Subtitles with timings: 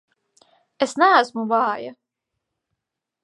[0.85, 1.93] Es neesmu vāja!